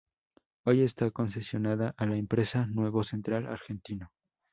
[0.65, 4.09] Hoy está concesionada a la empresa Nuevo Central Argentino.